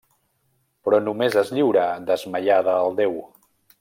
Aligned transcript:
Però 0.87 0.99
només 1.09 1.37
es 1.41 1.51
lliurà 1.57 1.85
desmaiada 2.07 2.75
al 2.79 2.99
déu. 3.03 3.15